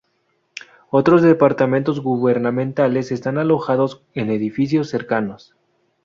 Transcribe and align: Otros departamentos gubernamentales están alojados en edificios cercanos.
Otros 0.89 1.21
departamentos 1.21 1.99
gubernamentales 2.01 3.11
están 3.11 3.37
alojados 3.37 4.01
en 4.15 4.31
edificios 4.31 4.89
cercanos. 4.89 5.55